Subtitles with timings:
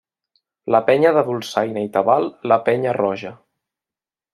[0.75, 3.39] La penya de dolçaina i tabal La Penya roja.